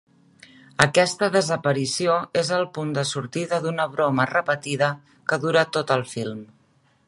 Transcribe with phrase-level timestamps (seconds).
[0.85, 4.91] Aquesta desaparició és el punt de sortida d'una broma repetida
[5.31, 6.45] que dura tot el film.